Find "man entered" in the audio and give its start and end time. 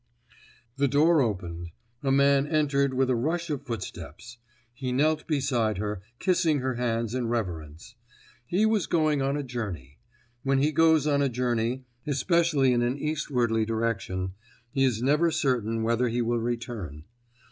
2.11-2.91